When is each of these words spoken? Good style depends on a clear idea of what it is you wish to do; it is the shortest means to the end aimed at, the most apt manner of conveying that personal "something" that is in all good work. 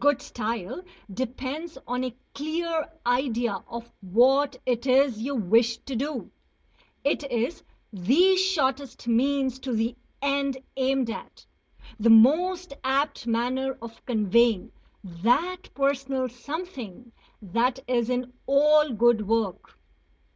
Good 0.00 0.20
style 0.20 0.82
depends 1.14 1.78
on 1.86 2.02
a 2.02 2.12
clear 2.34 2.90
idea 3.06 3.62
of 3.68 3.88
what 4.00 4.56
it 4.66 4.84
is 4.84 5.20
you 5.22 5.36
wish 5.36 5.76
to 5.84 5.94
do; 5.94 6.32
it 7.04 7.22
is 7.30 7.62
the 7.92 8.36
shortest 8.36 9.06
means 9.06 9.60
to 9.60 9.72
the 9.72 9.94
end 10.20 10.58
aimed 10.76 11.08
at, 11.08 11.46
the 12.00 12.10
most 12.10 12.72
apt 12.82 13.28
manner 13.28 13.78
of 13.80 14.04
conveying 14.06 14.72
that 15.04 15.72
personal 15.72 16.28
"something" 16.28 17.12
that 17.40 17.78
is 17.86 18.10
in 18.10 18.32
all 18.48 18.92
good 18.92 19.28
work. 19.28 19.78